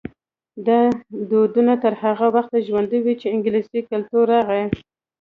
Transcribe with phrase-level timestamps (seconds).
[0.67, 0.79] دا
[1.29, 4.63] دودونه تر هغه وخته ژوندي وو چې انګلیسي کلتور راغی.